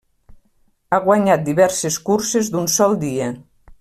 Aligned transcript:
Ha 0.95 0.99
guanyat 1.03 1.43
diverses 1.49 1.99
curses 2.09 2.51
d'un 2.55 2.67
sol 2.79 2.99
dia. 3.05 3.29